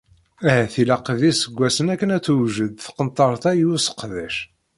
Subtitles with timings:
[0.49, 4.35] Ahat ilaq d iseggasen akken ad tewjed tqenṭert-a i useqdec.